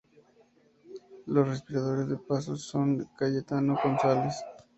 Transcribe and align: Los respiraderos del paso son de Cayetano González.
Los 1.27 1.47
respiraderos 1.47 2.09
del 2.09 2.17
paso 2.21 2.55
son 2.55 2.97
de 2.97 3.05
Cayetano 3.15 3.77
González. 3.83 4.33